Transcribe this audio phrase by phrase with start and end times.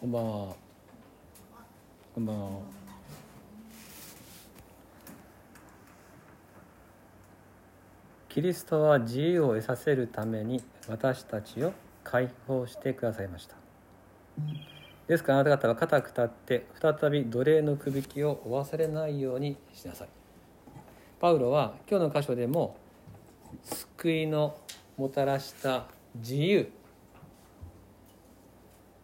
[0.00, 0.54] こんばんは。
[2.14, 2.60] こんばんは。
[8.28, 11.72] キリストは自由を得させるために私たちを
[12.04, 13.56] 解放してくださいました。
[15.08, 20.08] ですからあなた方は固く立って再び奴隷のくびきを負わされないようにしなさい。
[21.18, 22.76] パウロは今日の箇所でも
[23.64, 24.56] 救いの
[24.96, 26.70] もたらした自由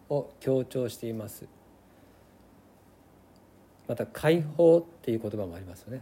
[0.09, 1.47] を強調しています。
[3.87, 6.01] また解放っていう言葉もありますよね。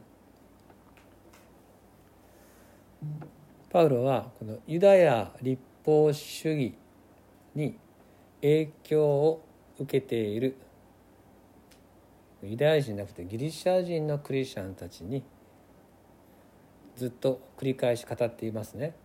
[3.70, 6.76] パウロはこのユダヤ立法主義
[7.56, 7.78] に
[8.42, 9.44] 影響を
[9.80, 10.56] 受けている。
[12.42, 15.24] ユダヤ人じゃなくてギリシャ人のクリスチャンたちに
[16.96, 18.96] ずっと繰り返し語っていますね。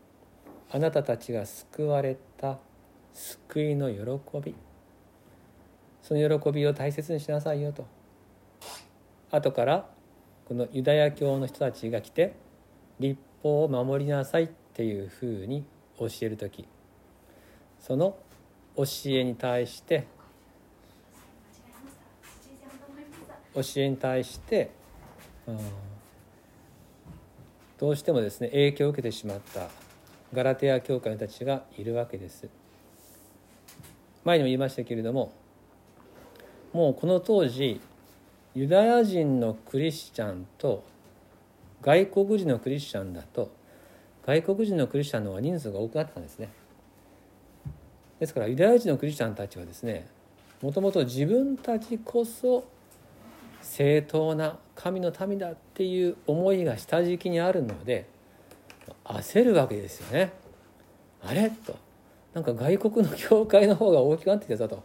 [0.70, 2.58] あなたたちが救われた
[3.14, 4.54] 救いの喜び。
[6.08, 7.86] その喜びを大切にしなさいよと
[9.30, 9.90] 後から
[10.46, 12.34] このユダヤ教の人たちが来て
[12.98, 15.66] 立法を守りなさいっていうふうに
[15.98, 16.66] 教える時
[17.78, 18.16] その
[18.74, 20.06] 教えに対して
[23.54, 24.70] 教えに対して、
[25.46, 25.58] うん、
[27.76, 29.68] どうしてもですね影響を受けてしまった
[30.32, 32.48] ガラテヤ教会の人たちがいるわけです。
[34.24, 35.32] 前にも言いましたけれども
[36.72, 37.80] もうこの当時
[38.54, 40.84] ユダヤ人のクリスチャンと
[41.80, 43.50] 外国人のクリスチャンだと
[44.26, 46.50] 外国人のクリスチャンの方が人数が多くなったんですね。
[48.20, 50.06] ですからユダヤ人のクリスチャンたちはですね
[50.60, 52.64] もともと自分たちこそ
[53.62, 58.06] 正当な神の民だっていう思いが下敷きにあるので
[59.04, 60.32] 焦るわけですよね。
[61.22, 61.50] あれ？
[61.50, 61.76] と
[62.34, 64.82] なんか外国の教会の方が大きくなってきたぞと。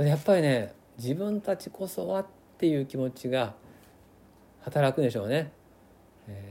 [0.00, 3.52] それやっぱりね自分たちこそはっていう気持ちが
[4.62, 5.52] 働くんでしょうね。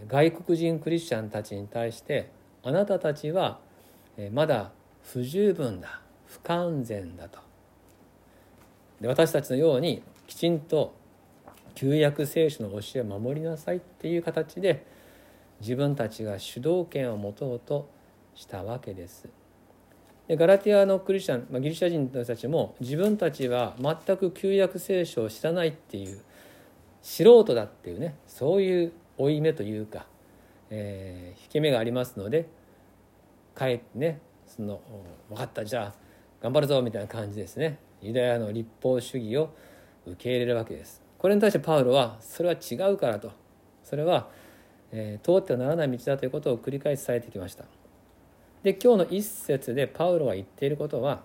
[0.08, 2.30] 外国人クリスチャンたちに対して
[2.62, 3.60] あなたたちは
[4.32, 4.70] まだ
[5.02, 7.40] 不十分だ不完全だと
[9.02, 10.94] で私たちのようにきちんと
[11.74, 14.86] 旧約聖書の教えを守りなさいっていう形で
[15.60, 17.90] 自分たちが主導権を持とうと
[18.36, 19.28] したわけです。
[20.30, 26.22] でガラティアのクリスチャン、まあ、ギリシャ人たちも自分たちは全く旧約聖書を知らないっていう
[27.02, 30.06] 素人だっていうねそういう負い目というか、
[30.70, 32.48] えー、引け目がありますので
[33.54, 34.80] かえってねその
[35.30, 35.94] 分かったじゃあ
[36.42, 37.80] 頑張るぞみたいな感じですね。
[38.02, 39.54] ユダヤの立法主義を
[40.06, 41.02] 受け入れるわけです。
[41.18, 43.32] これに対してパウロはそれは違うからと。
[43.84, 44.30] それは
[44.92, 47.66] えー、通ってはならない道だということを繰り返し伝えてきました。
[48.64, 51.22] で今日の一節でパウロは言っていることは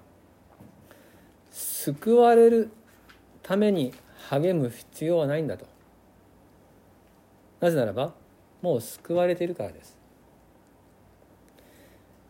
[1.51, 2.71] 救われる
[3.43, 3.93] ために
[4.29, 5.67] 励む必要はないんだと。
[7.61, 8.15] なぜならば
[8.63, 9.99] もう救われているからです。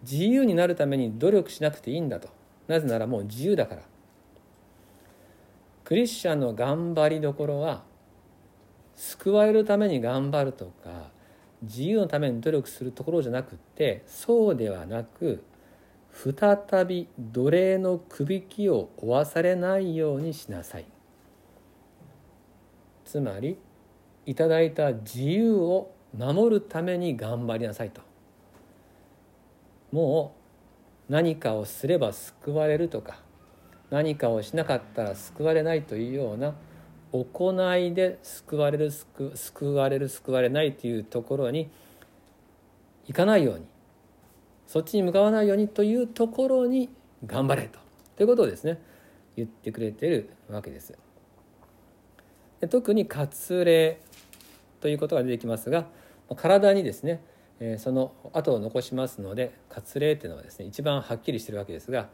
[0.02, 2.28] 自由になるために努力しなくていいんだと。
[2.66, 3.82] なぜならもう自由だから。
[5.84, 7.84] クリスチャンの頑張りどころは
[8.96, 11.10] 救われるために頑張るとか
[11.64, 15.42] 自由のために努力するところじゃなくてそうではなく
[16.12, 20.86] 再び奴隷のくびきを負わされないようにしなさい。
[23.04, 23.58] つまり
[24.24, 28.00] いただいた自由を守るために頑張りなさいと。
[29.90, 30.34] も
[31.08, 33.18] う何かをすれば救われるとか
[33.90, 36.54] 何かをしなかったら救われないというような
[37.14, 41.70] 行いで救われる救われる救われないというところに
[43.06, 43.66] 行かないように
[44.66, 46.88] そっちに向かわないようにというところに
[47.24, 47.78] 頑張れと
[48.16, 48.80] ということをですね
[49.36, 50.92] 言ってくれてるわけです。
[52.60, 54.00] で特に割礼
[54.80, 55.86] ということが出てきますが
[56.36, 57.22] 体にですね
[57.78, 62.08] その後を残しますので割礼っていうのはですね一番はっきりしてるわけですが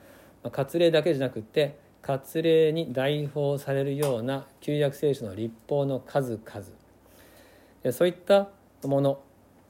[0.52, 8.48] 割礼だけじゃなくって割礼に代表されるような旧約聖書の立法の数々そういった
[8.84, 9.22] もの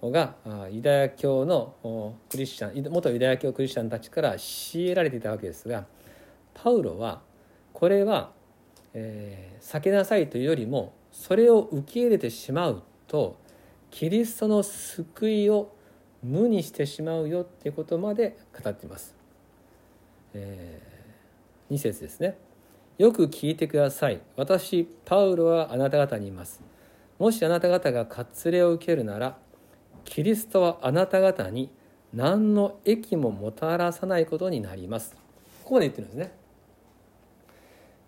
[0.03, 0.35] が
[0.71, 5.85] ユダヤ教のクリスチャン元ユダヤ教クリスチャンたちから強いられていたわけですが
[6.55, 7.21] パウロは
[7.73, 8.33] これは、
[8.95, 13.37] えー、避けなさいというよりもそれを受け入れてしまうと
[13.91, 15.75] キリストの救いを
[16.23, 19.15] 無にしてしまうよっていうことまで語っています。
[20.35, 20.90] えー
[21.71, 22.37] 2節ですね。
[22.99, 24.21] よく聞いてください。
[24.37, 26.61] 私パウロはあなた方にいます。
[27.19, 29.39] もしあなた方が割礼を受けるなら
[30.05, 31.73] キリストはあなた方に
[32.13, 35.15] 何の益ももたらさないことになります。
[35.63, 36.33] ここまで言ってるんですね。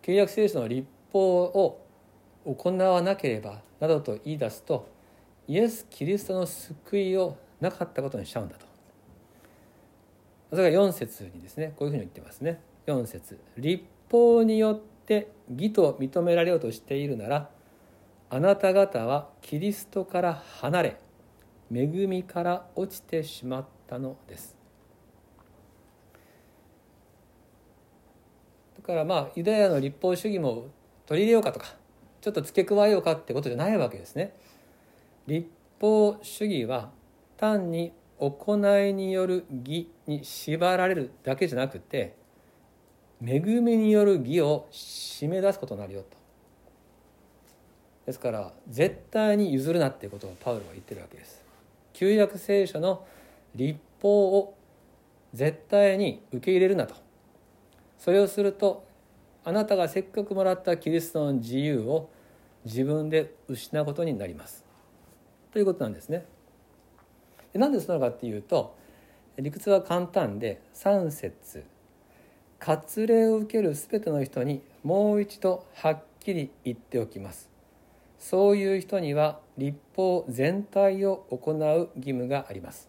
[0.03, 1.87] 旧約聖書の立法を
[2.44, 4.88] 行わなければなどと言い出すと
[5.47, 8.67] イエス・キリストの救いをなかったことにしちゃうんだと。
[10.50, 12.61] それが4節にですねこういうふうに言ってますね。
[12.87, 17.50] 4節立法によって義と認められようとしているなら
[18.31, 20.96] あなた方はキリストから離れ
[21.73, 24.56] 恵みから落ちてしまったのです
[28.76, 30.69] だからまあユダヤの立法主義も
[31.06, 31.76] 取り入れようかとか
[32.23, 34.32] ちょっと付け加えようかってことじゃないわけですね。
[35.26, 35.49] 立
[35.81, 36.90] 法主義は
[37.37, 38.56] 単に行
[38.88, 42.17] いによる義に縛られるだけじゃなくて
[43.25, 46.17] 恵みによる義を締め出すことになるよと。
[48.07, 51.43] ですから絶対に譲るなっていうことをパウロは言ってるわけです。
[51.93, 53.07] 旧約聖書の
[53.55, 54.57] 立法を
[55.33, 56.95] 絶対に受け入れるなと
[57.99, 58.85] それをすると
[59.45, 62.11] あなたがせっかくもらったキリストの自由を
[62.65, 64.65] 自分で失うことになります
[65.53, 66.25] ということなんですね。
[67.55, 68.75] なんでそうなのかっていうと
[69.39, 71.65] 理屈は簡単で3節
[72.64, 77.50] 割礼を受ける全ての人にもう一度はっきり言っておきます。
[78.20, 82.88] そういう人には立法全体を行う義務があります。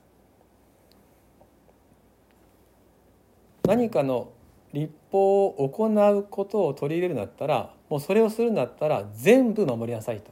[3.66, 4.30] 何かの
[4.74, 10.30] 立法を行うことを取り入れるんだったらもうそれをするんだったら全部守りなさいと。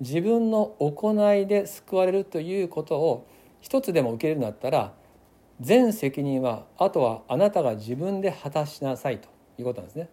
[0.00, 3.26] 自分の行いで救われるということを
[3.62, 4.92] 一つでも受け入れるんだったら
[5.62, 9.28] 全責任はあとはあなたが自分で果たしなさいと
[9.58, 10.08] いうことなんですね。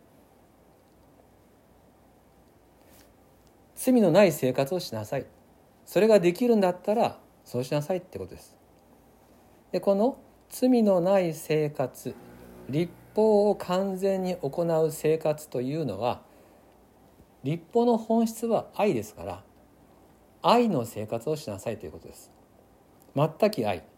[3.76, 5.26] 罪のない生活をしなさい。
[5.86, 8.56] それができるんだったらそうしなさいってことです。
[9.72, 10.20] でこの
[10.50, 12.14] 罪のない生活
[12.70, 16.22] 立法を完全に行う生活というのは
[17.44, 19.44] 立法の本質は愛ですから
[20.44, 22.32] 愛の生活をしなさいということです。
[23.16, 23.89] 全く愛。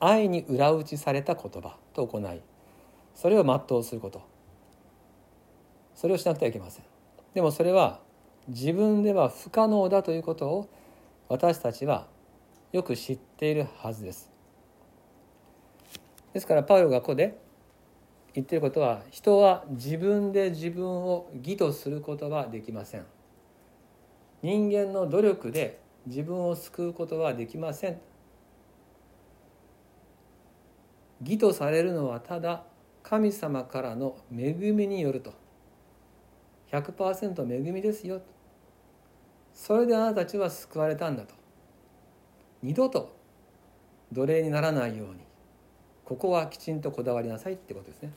[0.00, 2.40] 愛に裏打ちされた言葉と行い
[3.14, 4.22] それを全うすること。
[5.94, 6.84] それをしなくてはいけません。
[7.32, 8.00] でもそれは
[8.48, 10.68] 自分では不可能だということを
[11.28, 12.06] 私たちは
[12.72, 14.30] よく知っているはずです。
[16.34, 17.38] ですからパウロがここで
[18.34, 23.06] 言ってることは人は自分で自分を義とすることはできません。
[24.42, 27.98] 人間の努力で自分を救うことはできません。
[31.22, 32.64] 義とされるのはただ
[33.02, 35.32] 神様からの恵みによると。
[36.72, 38.20] 100%恵みですよ。
[39.54, 41.34] それであなたたちは救われたんだと。
[42.62, 43.14] 二度と
[44.12, 45.20] 奴隷にならないように。
[46.04, 48.10] ここはきちんとこだわりなさいってことですね。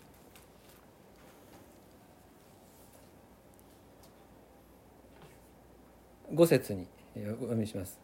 [6.34, 8.00] 五節にお読みします。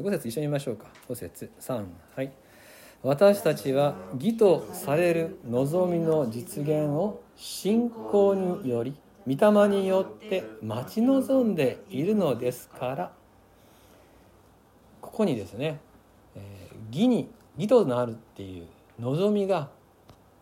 [0.00, 0.86] 五節一緒に見ましょうか。
[1.08, 2.32] 五節三はい。
[3.02, 13.12] 私たちは義とされる望みの実現を信仰により御霊によって待ち望んでいるのですから
[15.00, 15.80] ここにですね、
[16.34, 18.66] えー、義に義となるっていう
[19.00, 19.70] 望みが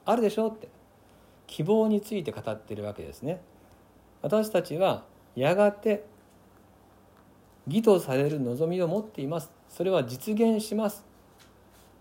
[0.05, 0.69] あるでしょうって
[1.47, 3.41] 希望について語ってるわけですね。
[4.23, 5.05] 私たちは
[5.37, 6.05] やがて
[7.69, 9.51] 義とされる望みを持っています。
[9.69, 11.05] それは実現します。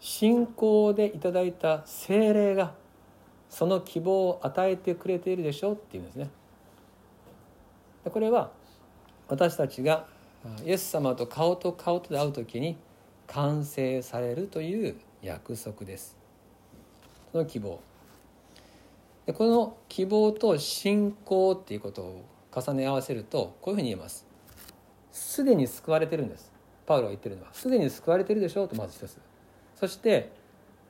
[0.05, 2.73] 信仰でいただいた精霊が
[3.49, 6.29] その希望を与えてくれているでしょうっていうんですね。
[8.03, 8.51] これは
[9.29, 10.05] 私たちが
[10.65, 12.75] イエス様と顔と顔とで会う時に
[13.27, 16.17] 完成されるという約束です。
[17.31, 17.79] その希望。
[19.25, 24.27] でこの希望と信仰っていうことを重ね合わせるとこういうふうに言えます。
[25.13, 26.51] すでに救われてるんです。
[26.85, 29.17] パウロが言ってるのはすでに救われてるでしょうとまず一つ。
[29.83, 30.31] そして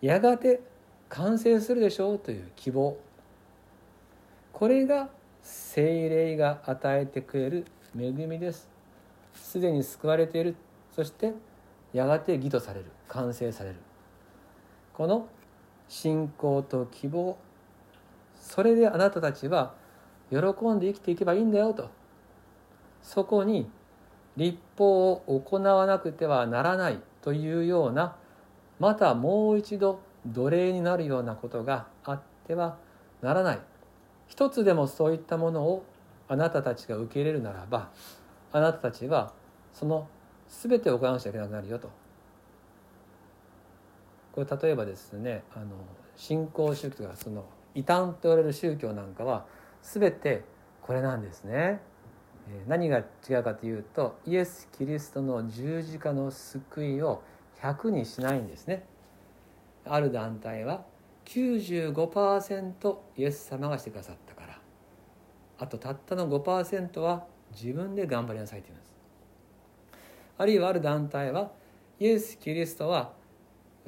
[0.02, 0.62] やがて
[1.10, 2.96] 完成するでしょうという希望。
[4.52, 5.10] これが
[5.42, 7.66] 精霊が与えてくれる
[8.00, 8.70] 恵みです。
[9.34, 10.56] すでに救われている。
[10.96, 11.34] そして
[11.92, 12.86] やがて義とされる。
[13.08, 13.78] 完成される。
[14.94, 15.28] この
[15.88, 17.36] 信仰と希望。
[18.40, 19.74] それであなたたちは
[20.30, 21.90] 喜んで生きていけばいいんだよと。
[23.02, 23.68] そこに
[24.38, 28.18] 立法を行わなくてはならないというような
[28.84, 32.76] またもう一度奴隷になるようなことがあっては
[33.22, 33.60] ならない。
[34.28, 35.86] 一つでもそういったものを
[36.28, 37.92] あなたたちが受け入れるならば
[38.52, 39.32] あなたたちは
[39.72, 40.10] その
[40.50, 41.90] 全てを行わなくちゃいけなくなるよと。
[44.34, 45.68] これ例えばですねあの
[46.18, 49.46] 信仰主義とかその異端と言われる宗教なんかは
[49.82, 50.44] 全て
[50.82, 51.80] これなんですね。
[52.68, 57.24] 何が違うかというとイエス・キリストの十字架の救いを
[57.64, 58.86] 100にしないんですね。
[59.86, 60.86] ある団体は
[61.26, 64.60] 95%イエス様がしてくださったから
[65.58, 68.94] あとたったの5%は自分で頑張りなさいと言います。
[70.38, 71.52] あるいはある団体は
[72.00, 73.14] イエス・キリストは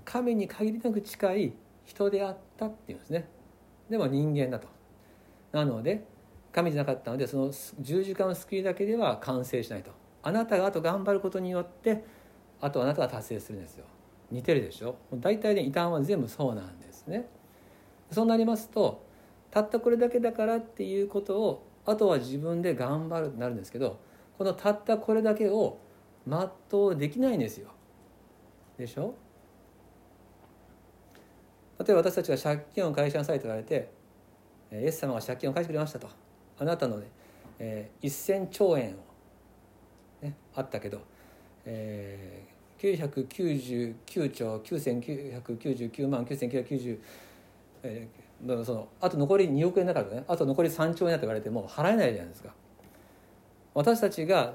[0.03, 1.53] 神に限りなく近い
[1.85, 3.27] 人であったっていうんですね
[3.89, 4.67] でも人間だと
[5.51, 6.05] なので
[6.51, 9.91] 神じゃなかったのでその十字架の救いだけでは完成しないと
[10.23, 12.03] あなたがあと頑張ることによって
[12.61, 13.85] あとあなたが達成するんですよ。
[14.31, 14.95] 似てるでしょ？
[15.15, 17.27] 大体ね異端は全部そうなんですね。
[18.11, 19.03] そうなりますと
[19.51, 23.99] たったこれだけだからっていうことをあとは自分で頑張るとなるんですけど
[24.37, 25.79] このたったこれだけを
[26.27, 26.49] 全
[26.87, 27.69] うできないんですよ。
[28.77, 29.13] でしょ？
[31.79, 33.91] 例えば私たちが借金を返しなさいと言われて
[34.71, 36.09] イエス様が借金を返してくれましたと。
[36.57, 37.07] あなたのね、
[37.59, 38.95] えー、1000兆円を、
[40.21, 41.01] ね、あったけど、
[41.65, 46.99] えー、999兆9999万9990、
[47.83, 50.23] えー、そのあと残り2億円だからね。
[50.27, 52.53] あと残り3兆円だと言われても払えないじゃないですか。
[53.73, 54.53] 私たちが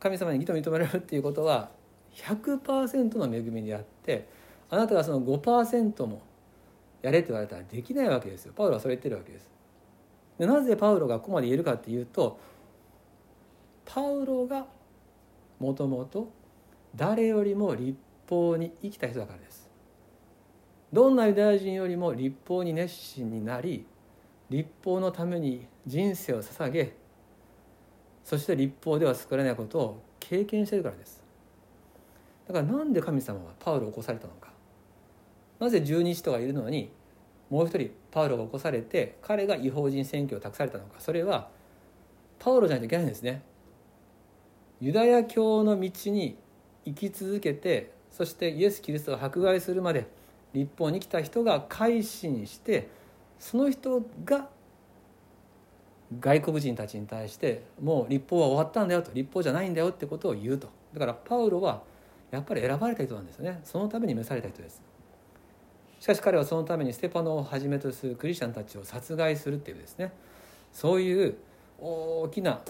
[0.00, 1.70] 神様に義と認められるっていうことは
[2.14, 4.28] 100%の恵みであって
[4.70, 6.22] あなたがその5%も
[7.02, 8.52] やれって言われたらできないわけですよ。
[8.56, 9.50] パウロはそれ言ってるわけです。
[10.38, 12.38] でなぜパウロがここまで言えるかっていうと
[13.84, 14.66] パウロが
[15.58, 16.28] もともと
[16.96, 17.98] 誰よりも立
[18.28, 19.70] 法に生きた人だからです。
[20.92, 23.84] どんなユダヤ人よりも立法に熱心になり
[24.48, 26.94] 立法のために人生を捧げ
[28.24, 31.22] そして立法では救われないことを経験してるからです。
[32.48, 34.50] だからなんで神様はパウロを起こされたのか。
[35.58, 36.90] なぜ十二使徒がいるのに
[37.50, 41.00] もう一人パウロが起こされて彼が違法人選挙を託されたのか。
[41.00, 41.50] それは
[42.38, 43.42] パウロじゃないといけないんですね。
[44.80, 46.36] ユダヤ教の道に
[46.86, 50.06] 生き続けてそしてイエス・キリストが迫害するまで
[50.54, 52.88] 立法に来た人が改心して
[53.38, 54.48] その人が
[56.20, 60.68] 外国人たちに対してもう立法は終わったんだよと立法じゃないんだよってことを言うと。
[60.94, 61.82] だからパウロは
[62.30, 63.60] やっぱり選ばれた人なんですよね。
[63.64, 64.80] そのために召された人です。
[65.98, 70.12] しかし彼はそのためにステパノをはじめとするクリスチャンたちを殺害するっていうですね。
[70.72, 71.34] そういう
[71.80, 72.60] 大きな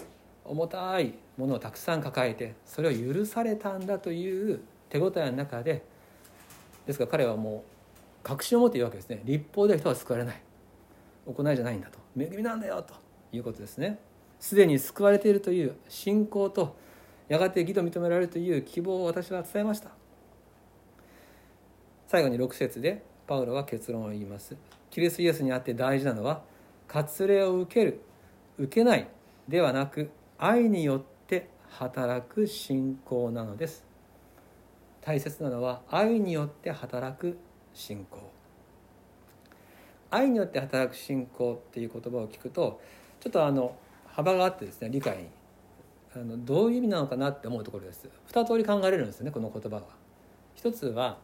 [0.48, 5.82] 重たいものをたくさん抱えてそれを許されたんだという手応えの中で
[6.86, 7.76] ですから彼はもう
[8.22, 9.22] 確信を持っているわけですね。
[9.24, 10.42] 立法で人は救われない。
[11.26, 11.98] 行いじゃないんだと。
[12.18, 12.94] 恵みなんだよと
[13.32, 14.00] いうことですね。
[14.40, 16.76] すでに救われているという信仰と
[17.28, 19.90] やがて義と認められるという希望を私は伝えました。
[22.08, 24.56] 最後に6節でパウロは結論を言います。
[24.90, 26.42] キリストイエスにあって大事なのは
[26.88, 28.00] 割礼を受ける
[28.58, 29.08] 受けない
[29.48, 33.84] ではなく愛によって働く信仰なのです。
[35.00, 37.38] 大切なのは愛によって働く
[37.72, 38.18] 信仰。
[40.10, 42.80] 愛によって働く信仰っていう言葉を聞くと
[43.20, 43.74] ちょっとあの
[44.08, 45.28] 幅があってですね理解に。
[46.14, 48.08] あのどういう意味なのかなって思うところです。
[48.26, 49.82] 二通り考えれるんですねこの言葉は。
[50.54, 51.18] 一つは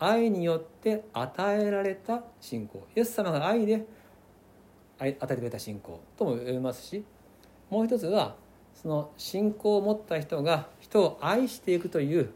[0.00, 2.84] 愛によって与えられた信仰。
[2.96, 3.86] イエス様が愛で
[4.98, 7.04] 与えてくれた信仰とも読めますし
[7.70, 8.34] もう一つは
[8.80, 12.30] その信仰を持った人が人を愛していくという、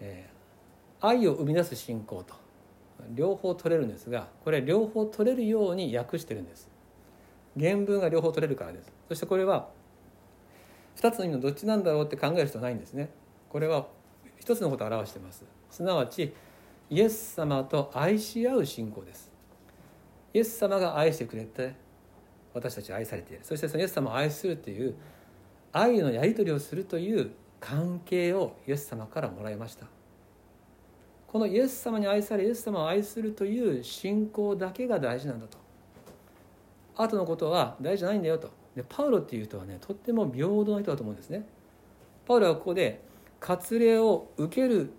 [0.00, 2.34] えー、愛を生み出す信仰と
[3.14, 6.68] 両方取れるんですがこれ両方取れるように訳してるんです。
[7.58, 8.92] 原文が両方取れるからです。
[9.08, 9.68] そしてこれは
[10.96, 13.08] 2つの意味のどっちなんだろうって考える必要ないんですね。
[13.48, 13.86] これは
[14.38, 15.44] 一つのことを表してます。
[15.70, 16.34] すなわち
[16.90, 19.30] イエス様と愛し合う信仰です。
[20.34, 21.74] イエス様が愛してくれて
[22.52, 23.40] 私たちは愛されている。
[23.44, 24.94] そしてそのイエス様を愛するという
[25.72, 29.86] 愛のやり取りをするという関係をイエス様からもらいました。
[31.26, 35.58] このイエス様に愛されイエス様を愛するという信仰だけが大事なんだと。
[36.96, 38.50] 後のことは大事じゃないんだよと。
[38.74, 41.46] でパウロっていう人はねとっても平等な人だと思うんですね。
[42.26, 43.00] パウロはここで
[43.40, 44.92] 割礼を受ける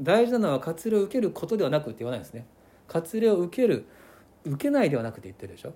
[0.00, 2.46] 大事なのは割礼を受けることではなくって言わないんですね。
[2.88, 3.86] 割礼を受ける
[4.44, 5.72] 受けないではなくて言ってるでしょ。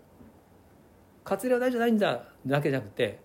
[1.24, 3.20] 割礼は大事じゃないんだだけじゃなくて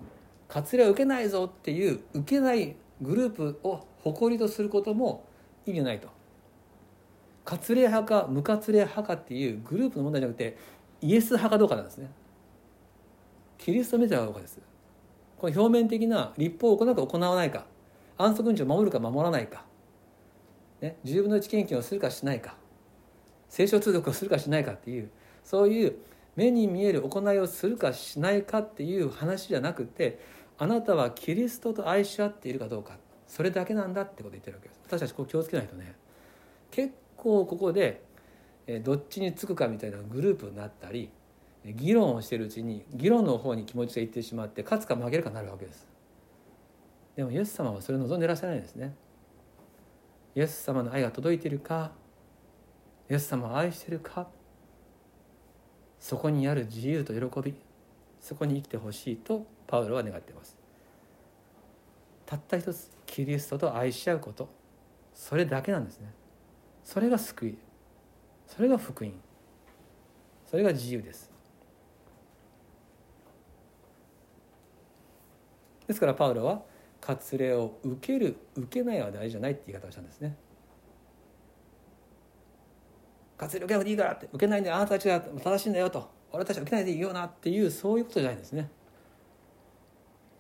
[0.50, 5.24] 割礼を受けないぞっていう受けないグループを誇りとすることも
[5.66, 6.10] 意味ないと。
[7.46, 10.58] 割礼派か無割礼派かっていうグループの問題じゃなくて
[11.02, 12.10] イエス派かどうかなんですね。
[13.58, 14.60] キリストメジャーかどうかです。
[15.38, 17.66] この表面的な立法を行うか行わないか。
[18.18, 19.66] 安息日を守るか守らないか。
[20.82, 22.56] ね、10分の1献金をするかしないか。
[23.50, 25.10] 聖書通読をするかしないかっていう
[25.44, 25.96] そういう
[26.40, 30.20] 目に見える行いをするかしないかっていう話じゃなくて
[30.58, 32.98] あなたはキリストと愛し合っているかどうか。
[33.28, 34.82] それだけなんだってことを言ってるわけです。
[34.88, 35.96] 私たちこう気をつけないとね。
[36.72, 38.02] 結構ここで
[38.84, 41.10] どっちにつくかみたいなグループになったり
[41.66, 45.86] 議論をしているうちに議論の方に気持ちがいってしまって勝つか負けるかになるわけです。
[47.18, 48.96] でもイエス様はそれを望んでいらっしゃらないんですね。
[50.36, 51.92] イエス様の愛が届いているか
[53.10, 54.30] イエス様を愛しているか。
[56.00, 57.56] そこにある自由と喜び
[58.22, 60.58] そこに生きてほしいとパウロは願っています。
[62.26, 64.50] たった一つキリストと愛し合うこと
[65.14, 66.12] それだけなんですね。
[66.84, 67.58] それが救い
[68.48, 69.14] それが福音
[70.48, 71.30] それが自由です。
[75.88, 76.62] ですからパウロは
[77.02, 80.36] 割礼を受ける受けないは大事じゃないって言い方をしたんですね。
[83.40, 88.70] 割礼受けなくていいからって受けないであなたたちが正しいんだよと俺たちは受けないでいいよなっていうそういうことじゃないんですね。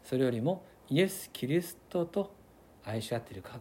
[0.03, 2.33] それよりもイエス・キリストと
[2.83, 3.59] 愛し合っているか、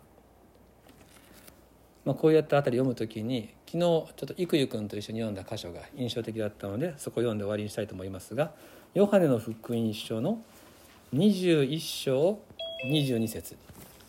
[2.04, 8.52] まあ、こうやったあたり読む時に昨日ちょっと郁ゆくんと一緒に読んだ箇所が印象的だったのでそこを読んで終わりにしたいと思いますが
[8.94, 10.42] ヨハネの福音書の
[11.14, 12.40] 21章
[12.86, 13.56] 22節。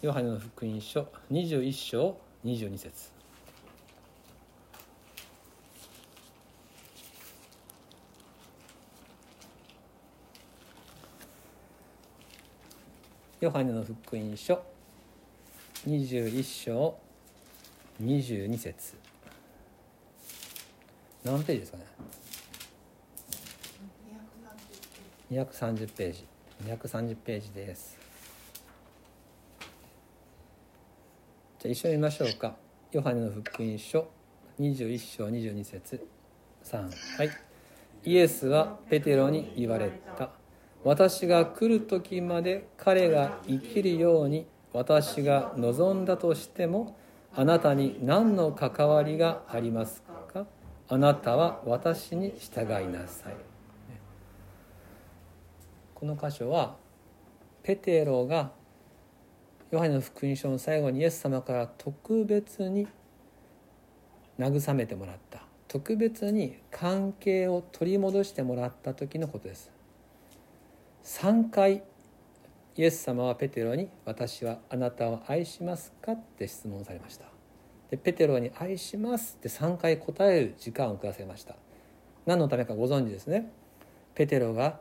[0.02, 3.19] ヨハネの福音書21章22節。
[13.39, 14.62] ヨハネの福音書
[15.88, 16.97] 21章
[18.04, 18.95] 22節。
[21.23, 21.86] 何ページですかね
[25.32, 26.25] ？230ページ。
[26.65, 27.97] 230ページです。
[31.60, 32.58] じゃあ一緒に見ましょうか。
[32.91, 34.06] ヨハネの福音書
[34.60, 36.06] 21章22節。
[36.65, 37.30] 3はい。
[38.04, 40.38] イエスはペテロに言われた。
[40.84, 46.96] 私が来る時まで彼が生きるように私が望んだとしても
[47.36, 50.02] あなたに何の関わりがあります
[50.34, 50.46] か？
[50.88, 53.34] あなたは私に従いなさい。
[55.94, 56.78] この箇所は
[57.62, 58.52] ペテロが
[59.72, 62.88] ヨハネの福音書の最後にイエス様から特別に
[64.39, 65.44] 慰めてもらった。
[65.68, 69.72] 特別に関係を取り戻してもらった時のことです。
[71.04, 71.84] 3回
[72.76, 77.26] イエス様はペテロに「私はあなたを愛しますか?」って質問されました。
[77.90, 81.56] でペテロに「愛します」って3回答える時間をくださいました。
[82.26, 83.52] 何のためかご存知ですね。
[84.14, 84.80] ペテロが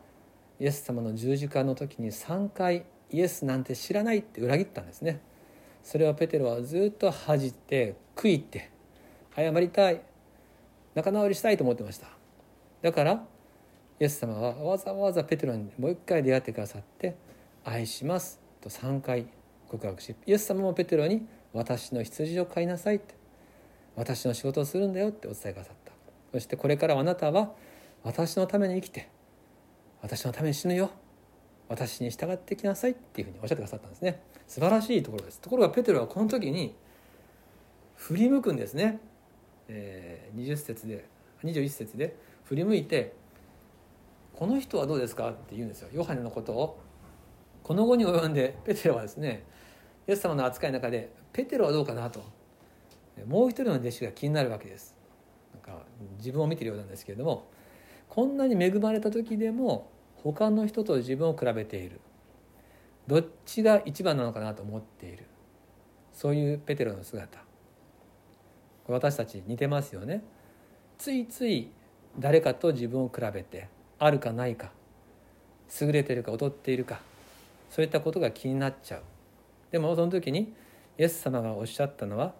[0.60, 5.20] イエス様の十字架の時に3回イエスなんて知らないって裏切ったんですね。
[5.82, 8.70] それをペテロはずっと恥じて悔いて
[9.34, 10.02] 謝りたい
[10.94, 12.08] 仲直りしたいと思ってました。
[12.82, 13.26] だから
[14.00, 17.16] イエス様はわざわざペテロにもう一回出会ってくださって
[17.64, 19.26] 「愛します」と3回
[19.68, 23.14] 告白しイエス様もペテロに「私の羊を飼いなさい」って
[23.96, 25.92] 「私の仕事をするんだよ」ってお伝えくださった。
[26.32, 27.54] そしてこれからあなたは
[28.04, 29.08] 私のために生きて
[30.02, 30.90] 私のために死ぬよ
[31.68, 34.22] 私に従ってきなさいっていうふうにおっしゃってくださったんですね。
[34.46, 35.40] 素晴らしいところです。
[35.40, 36.74] ところがペテロはこの時に
[37.96, 39.00] 振り向くんですね、
[39.68, 41.04] えー、20節で
[41.42, 43.12] 21節で振り向いて
[44.38, 45.88] この人はどうですか?」って言うんですよ。
[45.92, 46.78] ヨハネのことを。
[47.64, 49.42] この後に及んでペテロはですね
[50.06, 52.22] イエス様の扱いの中でペテロはどうかなと。
[53.26, 54.94] もう一人の弟子が気になるわけです。
[55.52, 55.84] なんか
[56.18, 57.46] 自分を見てるようなんですけれども
[58.08, 59.90] こんなに恵まれた時でも
[60.22, 62.00] 他の人と自分を比べている。
[63.08, 65.24] どっちが一番なのかなと思っている。
[66.12, 67.40] そういうペテロの姿。
[68.86, 70.22] 私たち似てますよね。
[70.96, 71.72] ついつい
[72.18, 74.70] 誰かと自分を比べてあるかないか
[75.80, 77.00] 優れているか劣っているか
[77.70, 79.02] そういったことが気になっちゃう。
[79.70, 80.54] でもその時に
[80.96, 82.34] イエス様がおっしゃったのは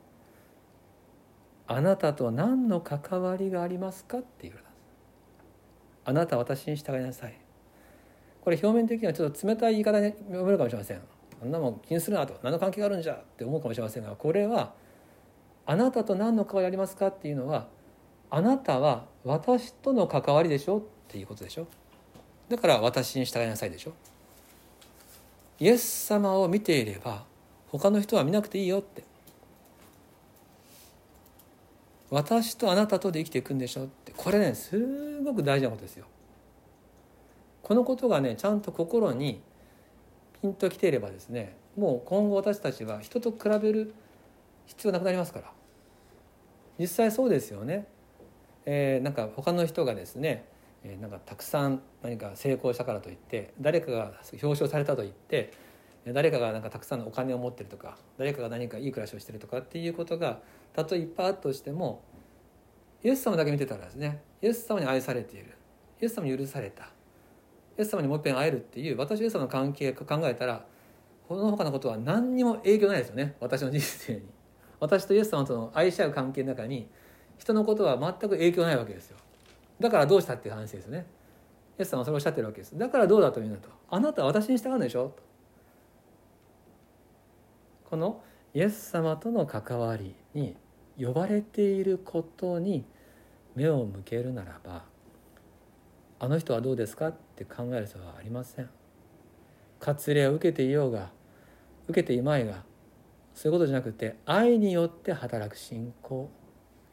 [1.67, 4.55] 「あなたと何の関わりがありますか?」っていう
[6.05, 7.35] あなたは私に従いなさい。
[8.43, 11.03] これ表面的にはちょっと冷たい言い方に読めるかもしれません。
[11.43, 12.35] あんなもん気にするなと。
[12.43, 14.73] 何の関係があるんじゃって思うかもしれませんがこれは
[15.67, 17.69] あなたと何の関わりありますかっていうのは
[18.31, 21.67] あなたは私との関わりでしょっていうことでしょ？
[22.49, 23.93] だから私に従いなさいでしょ？
[25.59, 27.25] イエス様を見ていれば
[27.69, 29.03] 他の人は見なくていいよって。
[32.11, 34.13] 私とあなたとで生きていくんでしょって。
[34.17, 36.07] これねすごく大事なことですよ。
[37.63, 39.41] このことがねちゃんと心に
[40.41, 43.95] ピンときていればですねもう今後私たちは人と比べる
[44.67, 45.51] 必要なくなりますから。
[46.79, 47.89] 実際そうですよね、
[48.65, 50.45] えー、なんか他の人がですね
[50.89, 55.53] えーなんかたくさん何か成功したからといって誰かが表彰されたと言って
[56.07, 60.41] 誰かがなんかたくさんのお金を持ってるとか誰かが何かいい暮らしをしてるとかっていうことが
[60.73, 62.03] たとえいっぱいあったとしても
[63.03, 65.57] イエス様だけ見てたらですねイエス様に愛されている
[66.01, 66.89] イエス様に許されたイ
[67.83, 70.65] エス様にもう一遍会えるっていう私とイエス様の関係を考えたら
[71.29, 74.23] この他のことは何にも影響ないですよね私の人生に。
[74.81, 76.89] 私とイエス様との愛し合う関係の中に
[77.37, 79.19] 人のことは全く影響ないわけですよ。
[79.81, 81.07] だからどうしたっていう話ですね。
[81.79, 82.77] イエス様はそれをおっしゃってるわけです。
[82.77, 83.69] だからどうだというんだと。
[83.91, 85.15] あなたは私に従うんでしょ。
[87.89, 90.57] このイエス様との関わりに
[90.99, 92.85] 呼ばれていることに
[93.55, 94.85] 目を向けるならば
[96.19, 98.69] あの人はどうですかって考える人はありません。
[99.81, 101.11] 割礼を受けていようが
[101.87, 102.65] 受けていまいが
[103.33, 106.29] そういうことじゃなくて愛によって働く信仰。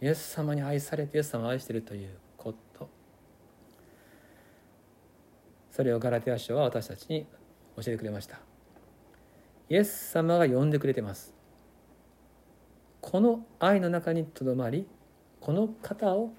[0.02, 2.90] イエス様に愛されてイエス様を愛しているということ
[5.76, 7.26] それをガラテヤ書は私たちに
[7.76, 8.40] 教えてくれました。
[9.68, 11.34] イエス様が呼んでくれてます。
[13.02, 14.88] この愛の中にとどまり
[15.42, 16.32] この方を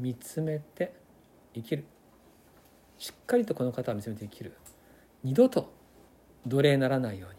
[0.00, 0.94] 見つめて
[1.54, 1.84] 生きる。
[2.98, 4.56] しっかりとこの方を見つめて生きる。
[5.22, 5.72] 二度と
[6.44, 7.36] 奴隷ならないように。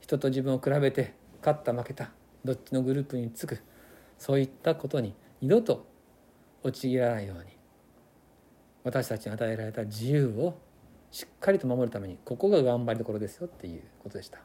[0.00, 2.10] 人と自分を比べて勝った負けた
[2.44, 3.60] どっちのグループにつく。
[4.18, 5.86] そういったことに二度と
[6.64, 7.59] 陥らないように。
[8.90, 10.58] 私たちに与えられた自由を
[11.12, 14.38] しっかりと守るためにここが頑張りどころですよっていうことでした。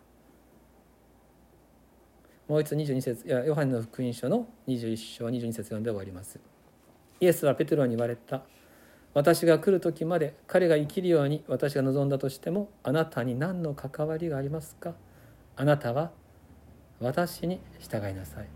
[2.47, 6.39] もう一度22節いやヨハネの福音書の21章22節読んで終わります。
[7.19, 8.43] イエスはペテロに言われた。
[9.15, 14.93] 私が来る時まで彼が生きるように私が望んだとしてもあなたに何の関わりがありますか？
[15.55, 16.11] あなたは
[16.99, 18.47] 私に従いなさい。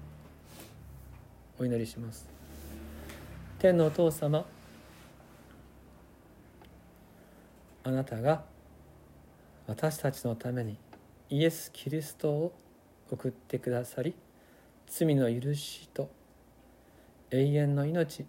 [1.59, 2.29] お祈りします。
[3.57, 4.45] 天のお父様
[7.89, 8.43] あなたが
[9.65, 10.77] 私たちのために
[11.29, 12.53] イエス・キリストを
[13.11, 14.13] 送ってくださり
[14.87, 16.09] 罪の許しと
[17.31, 18.25] 永遠の命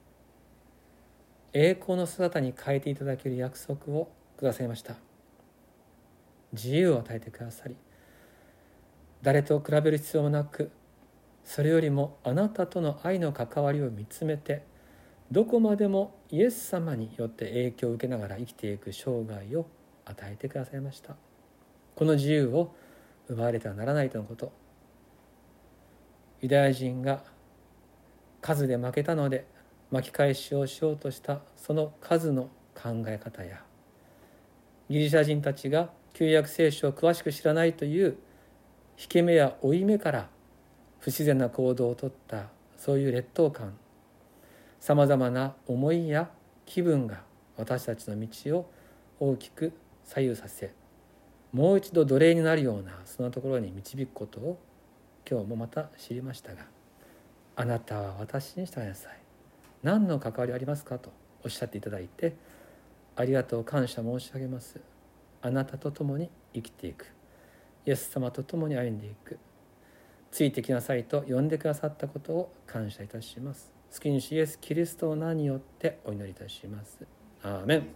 [1.53, 4.95] 栄光の姿に変えていただける約束をくださいました。
[6.53, 7.77] 自由を与えてくださり
[9.23, 10.71] 誰と比べる必要もなく
[11.45, 14.63] それよりもあなたとの愛の関わりを見つめて
[15.31, 19.67] どこまでもイエス様によって影響を受けながら生きていく生涯を
[20.05, 21.15] 与えてくださいました。
[21.95, 22.75] この自由を
[23.29, 24.53] 奪われてはならないとのこと。
[26.41, 27.23] ユダヤ人が
[28.41, 29.47] 数で負けたので
[29.91, 33.63] 巻き返しをしようとしたその数の考え方や
[34.89, 38.17] ギリシャ人たちが旧約聖書を詳しく知らないという
[38.99, 40.29] 引け目や負い目から
[40.99, 43.75] 不自然な行動をとったそういう劣等感
[44.81, 46.31] さまざまな思いや
[46.67, 47.23] 気分が
[47.57, 48.71] 私たちの道を
[49.21, 49.73] 大きく
[50.05, 50.73] 左右させ
[51.53, 54.59] もう一度奴隷になるようなそのところに導くことを
[55.29, 56.67] 今日もまた知りましたが
[57.57, 59.21] あなたは私に従いなさい。
[59.83, 61.11] 何の関わりありますかと
[61.45, 62.35] おっしゃっていただいて
[63.17, 64.81] ありがとう感謝申し上げます。
[65.43, 67.07] あなたと共に生きていく。
[67.85, 69.39] イエス様と共に歩んでいく。
[70.31, 73.80] ついてきなさいと呼んでくださったことを感謝いたします。
[73.93, 76.99] 好きにしイエス・キリストを名によってお祈りいたします。
[77.43, 77.87] アーメン